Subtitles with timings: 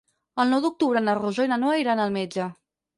[0.43, 2.53] El nou d'octubre na Rosó i na Noa iran al metge.